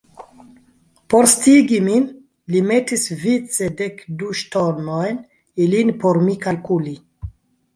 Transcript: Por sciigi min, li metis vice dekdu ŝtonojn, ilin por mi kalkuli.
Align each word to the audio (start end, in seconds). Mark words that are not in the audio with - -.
Por 1.13 1.27
sciigi 1.33 1.81
min, 1.87 2.07
li 2.55 2.61
metis 2.69 3.05
vice 3.25 3.69
dekdu 3.83 4.33
ŝtonojn, 4.41 5.21
ilin 5.67 5.97
por 6.05 6.21
mi 6.27 6.39
kalkuli. 6.49 6.97